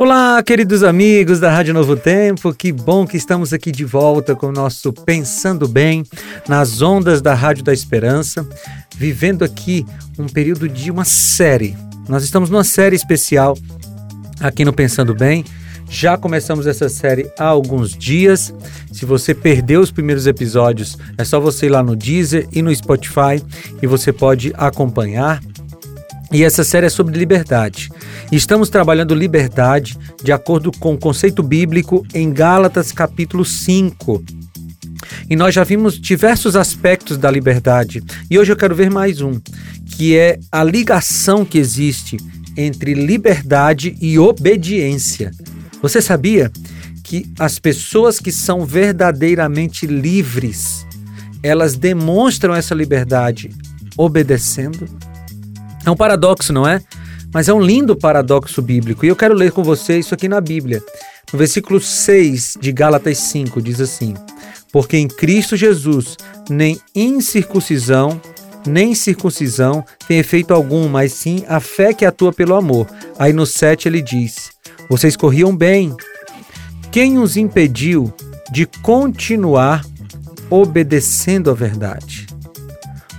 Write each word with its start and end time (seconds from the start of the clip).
Olá, 0.00 0.42
queridos 0.42 0.82
amigos 0.82 1.40
da 1.40 1.50
Rádio 1.50 1.74
Novo 1.74 1.94
Tempo, 1.94 2.54
que 2.54 2.72
bom 2.72 3.06
que 3.06 3.18
estamos 3.18 3.52
aqui 3.52 3.70
de 3.70 3.84
volta 3.84 4.34
com 4.34 4.46
o 4.46 4.52
nosso 4.52 4.94
Pensando 4.94 5.68
Bem 5.68 6.06
nas 6.48 6.80
ondas 6.80 7.20
da 7.20 7.34
Rádio 7.34 7.62
da 7.62 7.70
Esperança, 7.70 8.48
vivendo 8.96 9.44
aqui 9.44 9.84
um 10.18 10.26
período 10.26 10.66
de 10.70 10.90
uma 10.90 11.04
série. 11.04 11.76
Nós 12.08 12.24
estamos 12.24 12.48
numa 12.48 12.64
série 12.64 12.96
especial 12.96 13.58
aqui 14.40 14.64
no 14.64 14.72
Pensando 14.72 15.14
Bem. 15.14 15.44
Já 15.90 16.16
começamos 16.16 16.66
essa 16.66 16.88
série 16.88 17.30
há 17.38 17.44
alguns 17.44 17.90
dias. 17.90 18.54
Se 18.90 19.04
você 19.04 19.34
perdeu 19.34 19.82
os 19.82 19.90
primeiros 19.90 20.26
episódios, 20.26 20.96
é 21.18 21.24
só 21.24 21.38
você 21.38 21.66
ir 21.66 21.68
lá 21.68 21.82
no 21.82 21.94
Deezer 21.94 22.48
e 22.50 22.62
no 22.62 22.74
Spotify 22.74 23.44
e 23.82 23.86
você 23.86 24.14
pode 24.14 24.50
acompanhar. 24.56 25.42
E 26.32 26.42
essa 26.42 26.64
série 26.64 26.86
é 26.86 26.90
sobre 26.90 27.18
liberdade. 27.18 27.90
Estamos 28.32 28.68
trabalhando 28.68 29.14
liberdade 29.14 29.96
de 30.22 30.32
acordo 30.32 30.70
com 30.72 30.94
o 30.94 30.98
conceito 30.98 31.42
bíblico 31.42 32.06
em 32.14 32.32
Gálatas 32.32 32.92
capítulo 32.92 33.44
5. 33.44 34.22
E 35.28 35.36
nós 35.36 35.54
já 35.54 35.64
vimos 35.64 36.00
diversos 36.00 36.56
aspectos 36.56 37.16
da 37.16 37.30
liberdade. 37.30 38.02
E 38.30 38.38
hoje 38.38 38.52
eu 38.52 38.56
quero 38.56 38.74
ver 38.74 38.90
mais 38.90 39.20
um, 39.20 39.40
que 39.96 40.16
é 40.16 40.38
a 40.50 40.62
ligação 40.62 41.44
que 41.44 41.58
existe 41.58 42.16
entre 42.56 42.94
liberdade 42.94 43.96
e 44.00 44.18
obediência. 44.18 45.30
Você 45.82 46.00
sabia 46.00 46.50
que 47.02 47.26
as 47.38 47.58
pessoas 47.58 48.20
que 48.20 48.30
são 48.30 48.64
verdadeiramente 48.64 49.86
livres, 49.86 50.86
elas 51.42 51.76
demonstram 51.76 52.54
essa 52.54 52.74
liberdade 52.74 53.50
obedecendo? 53.96 54.86
É 55.84 55.90
um 55.90 55.96
paradoxo, 55.96 56.52
não 56.52 56.68
é? 56.68 56.80
Mas 57.32 57.48
é 57.48 57.54
um 57.54 57.60
lindo 57.60 57.96
paradoxo 57.96 58.60
bíblico. 58.60 59.04
E 59.04 59.08
eu 59.08 59.16
quero 59.16 59.34
ler 59.34 59.52
com 59.52 59.62
você 59.62 59.98
isso 59.98 60.14
aqui 60.14 60.28
na 60.28 60.40
Bíblia. 60.40 60.82
No 61.32 61.38
versículo 61.38 61.80
6 61.80 62.58
de 62.60 62.72
Gálatas 62.72 63.18
5 63.18 63.62
diz 63.62 63.80
assim: 63.80 64.14
Porque 64.72 64.96
em 64.96 65.06
Cristo 65.06 65.56
Jesus 65.56 66.16
nem 66.48 66.80
incircuncisão, 66.94 68.20
nem 68.66 68.94
circuncisão 68.94 69.84
tem 70.08 70.18
efeito 70.18 70.52
algum, 70.52 70.88
mas 70.88 71.12
sim 71.12 71.44
a 71.48 71.60
fé 71.60 71.94
que 71.94 72.04
atua 72.04 72.32
pelo 72.32 72.56
amor. 72.56 72.86
Aí 73.18 73.32
no 73.32 73.46
7 73.46 73.86
ele 73.86 74.02
diz: 74.02 74.50
Vocês 74.88 75.16
corriam 75.16 75.56
bem. 75.56 75.94
Quem 76.90 77.18
os 77.18 77.36
impediu 77.36 78.12
de 78.50 78.66
continuar 78.66 79.86
obedecendo 80.50 81.48
à 81.48 81.54
verdade? 81.54 82.26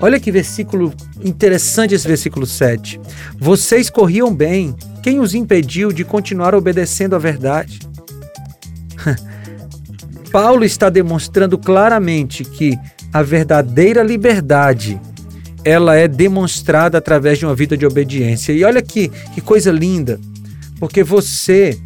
Olha 0.00 0.18
que 0.18 0.32
versículo 0.32 0.92
interessante 1.22 1.94
esse 1.94 2.06
versículo 2.06 2.46
7. 2.46 3.00
Vocês 3.38 3.90
corriam 3.90 4.34
bem. 4.34 4.74
Quem 5.02 5.20
os 5.20 5.34
impediu 5.34 5.92
de 5.92 6.04
continuar 6.04 6.54
obedecendo 6.54 7.16
à 7.16 7.18
verdade? 7.18 7.80
Paulo 10.30 10.64
está 10.64 10.88
demonstrando 10.88 11.58
claramente 11.58 12.44
que 12.44 12.78
a 13.12 13.22
verdadeira 13.22 14.02
liberdade 14.02 15.00
ela 15.64 15.96
é 15.96 16.08
demonstrada 16.08 16.98
através 16.98 17.38
de 17.38 17.44
uma 17.44 17.54
vida 17.54 17.76
de 17.76 17.84
obediência. 17.84 18.52
E 18.52 18.64
olha 18.64 18.80
que, 18.80 19.08
que 19.34 19.40
coisa 19.40 19.70
linda, 19.70 20.18
porque 20.78 21.02
você 21.02 21.78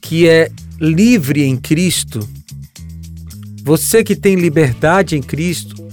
que 0.00 0.28
é 0.28 0.50
livre 0.80 1.44
em 1.44 1.56
Cristo, 1.56 2.26
você 3.62 4.02
que 4.02 4.16
tem 4.16 4.34
liberdade 4.34 5.16
em 5.16 5.22
Cristo, 5.22 5.87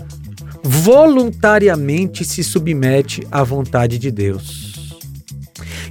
voluntariamente 0.68 2.26
se 2.26 2.44
submete 2.44 3.26
à 3.32 3.44
vontade 3.44 4.00
de 4.00 4.10
Deus. 4.10 4.74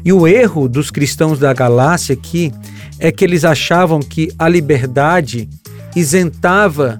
E 0.05 0.13
o 0.13 0.27
erro 0.27 0.69
dos 0.69 0.91
cristãos 0.91 1.39
da 1.39 1.53
Galácia 1.53 2.13
aqui 2.13 2.53
é 2.99 3.13
que 3.13 3.25
eles 3.25 3.45
achavam 3.45 4.01
que 4.01 4.33
a 4.37 4.49
liberdade 4.49 5.49
isentava 5.95 6.99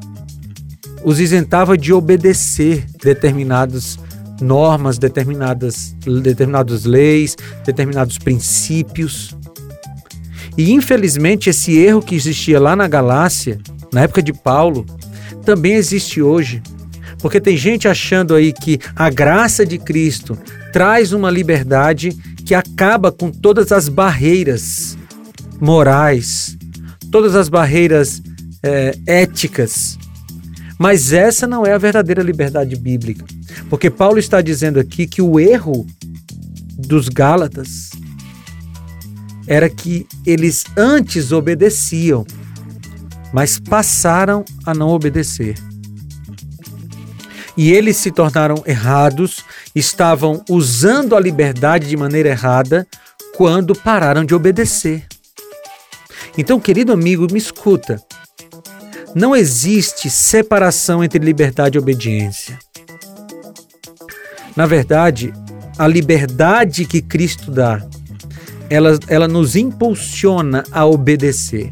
os 1.03 1.21
isentava 1.21 1.77
de 1.77 1.93
obedecer 1.93 2.87
determinadas 3.03 3.99
normas, 4.41 4.97
determinadas 4.97 5.95
determinadas 6.23 6.85
leis, 6.85 7.37
determinados 7.67 8.19
princípios. 8.19 9.37
E 10.57 10.73
infelizmente 10.73 11.51
esse 11.51 11.77
erro 11.77 12.01
que 12.01 12.15
existia 12.15 12.61
lá 12.61 12.75
na 12.77 12.87
Galácia, 12.87 13.59
na 13.93 14.03
época 14.03 14.23
de 14.23 14.33
Paulo, 14.33 14.87
também 15.45 15.75
existe 15.75 16.23
hoje. 16.23 16.63
Porque 17.25 17.41
tem 17.41 17.57
gente 17.57 17.89
achando 17.89 18.35
aí 18.35 18.53
que 18.53 18.79
a 18.95 19.09
graça 19.09 19.65
de 19.65 19.79
Cristo 19.79 20.37
traz 20.75 21.11
uma 21.11 21.31
liberdade 21.31 22.11
que 22.45 22.55
acaba 22.55 23.11
com 23.11 23.31
todas 23.31 23.73
as 23.73 23.89
barreiras 23.89 24.95
morais, 25.59 26.55
todas 27.11 27.35
as 27.35 27.49
barreiras 27.49 28.23
é, 28.63 28.95
éticas. 29.07 29.99
Mas 30.79 31.15
essa 31.15 31.47
não 31.47 31.65
é 31.65 31.73
a 31.73 31.79
verdadeira 31.79 32.23
liberdade 32.23 32.77
bíblica. 32.77 33.25
Porque 33.71 33.89
Paulo 33.89 34.19
está 34.19 34.43
dizendo 34.43 34.79
aqui 34.79 35.07
que 35.07 35.23
o 35.23 35.41
erro 35.41 35.87
dos 36.77 37.09
Gálatas 37.09 37.89
era 39.47 39.71
que 39.71 40.07
eles 40.27 40.63
antes 40.77 41.33
obedeciam, 41.33 42.27
mas 43.33 43.59
passaram 43.59 44.45
a 44.67 44.75
não 44.75 44.89
obedecer 44.91 45.55
e 47.57 47.73
eles 47.73 47.97
se 47.97 48.11
tornaram 48.11 48.63
errados, 48.67 49.45
estavam 49.75 50.43
usando 50.49 51.17
a 51.17 51.21
liberdade 51.21 51.89
de 51.89 51.97
maneira 51.97 52.31
errada 52.31 52.87
quando 53.37 53.75
pararam 53.75 54.25
de 54.25 54.35
obedecer. 54.35 55.07
Então, 56.37 56.59
querido 56.59 56.93
amigo, 56.93 57.27
me 57.31 57.39
escuta. 57.39 58.03
Não 59.15 59.35
existe 59.37 60.11
separação 60.11 61.05
entre 61.05 61.25
liberdade 61.25 61.79
e 61.79 61.81
obediência. 61.81 62.59
Na 64.57 64.67
verdade, 64.67 65.33
a 65.79 65.87
liberdade 65.87 66.85
que 66.85 67.01
Cristo 67.01 67.51
dá, 67.51 67.85
ela, 68.69 68.99
ela 69.09 69.29
nos 69.29 69.55
impulsiona 69.55 70.65
a 70.73 70.85
obedecer. 70.85 71.71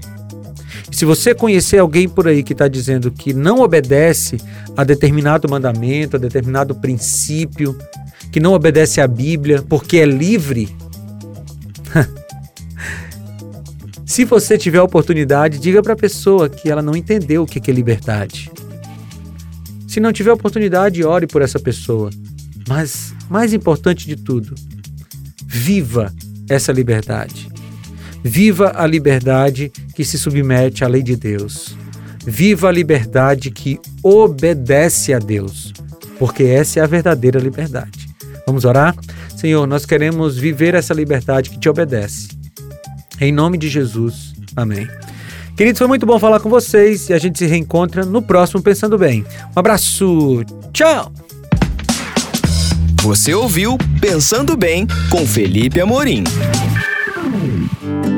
Se 1.03 1.07
você 1.07 1.35
conhecer 1.35 1.79
alguém 1.79 2.09
por 2.09 2.29
aí 2.29 2.45
que 2.45 2.53
está 2.53 2.69
dizendo 2.69 3.11
que 3.11 3.35
não 3.35 3.59
obedece 3.59 4.37
a 4.77 4.85
determinado 4.85 5.51
mandamento, 5.51 6.15
a 6.15 6.19
determinado 6.21 6.77
princípio, 6.77 7.77
que 8.31 8.39
não 8.39 8.53
obedece 8.53 9.01
à 9.01 9.09
Bíblia 9.09 9.65
porque 9.69 9.97
é 9.97 10.07
livre, 10.07 10.69
se 14.07 14.25
você 14.25 14.57
tiver 14.57 14.79
a 14.79 14.85
oportunidade, 14.85 15.59
diga 15.59 15.83
para 15.83 15.95
a 15.95 15.97
pessoa 15.97 16.49
que 16.49 16.71
ela 16.71 16.81
não 16.81 16.95
entendeu 16.95 17.43
o 17.43 17.47
que 17.47 17.69
é 17.69 17.75
liberdade. 17.75 18.49
Se 19.89 19.99
não 19.99 20.13
tiver 20.13 20.31
oportunidade, 20.31 21.03
ore 21.03 21.27
por 21.27 21.43
essa 21.43 21.59
pessoa. 21.59 22.11
Mas, 22.69 23.13
mais 23.29 23.53
importante 23.53 24.07
de 24.07 24.15
tudo, 24.15 24.55
viva 25.45 26.15
essa 26.49 26.71
liberdade. 26.71 27.49
Viva 28.23 28.71
a 28.77 28.87
liberdade 28.87 29.73
que 29.95 30.05
se 30.05 30.19
submete 30.19 30.85
à 30.85 30.89
lei 30.89 31.03
de 31.03 31.17
Deus. 31.17 31.77
Viva 32.25 32.69
a 32.69 32.73
liberdade 32.73 33.51
que 33.51 33.81
obedece 34.03 35.13
a 35.13 35.19
Deus, 35.19 35.73
porque 36.19 36.45
essa 36.45 36.81
é 36.81 36.83
a 36.83 36.87
verdadeira 36.87 37.39
liberdade. 37.39 38.09
Vamos 38.47 38.65
orar? 38.65 38.95
Senhor, 39.37 39.67
nós 39.67 39.85
queremos 39.85 40.39
viver 40.39 40.75
essa 40.75 40.95
liberdade 40.95 41.51
que 41.51 41.59
te 41.59 41.69
obedece. 41.69 42.29
Em 43.21 43.33
nome 43.33 43.59
de 43.59 43.69
Jesus. 43.69 44.33
Amém. 44.55 44.89
Queridos, 45.57 45.79
foi 45.79 45.89
muito 45.89 46.07
bom 46.07 46.19
falar 46.19 46.41
com 46.41 46.49
vocês 46.49 47.09
e 47.09 47.13
a 47.13 47.19
gente 47.19 47.39
se 47.39 47.47
reencontra 47.47 48.05
no 48.05 48.23
próximo 48.23 48.63
Pensando 48.63 48.97
Bem. 48.99 49.25
Um 49.55 49.61
abraço. 49.61 50.43
Tchau. 50.73 51.13
Você 53.03 53.35
ouviu 53.35 53.77
Pensando 54.01 54.57
Bem 54.57 54.87
com 55.11 55.27
Felipe 55.27 55.81
Amorim. 55.81 56.25